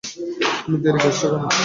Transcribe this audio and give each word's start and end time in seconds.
তুমি 0.61 0.77
দেরি 0.83 0.99
করেছ। 1.03 1.21